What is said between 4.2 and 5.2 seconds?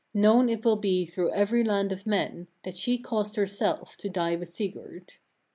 with Sigurd.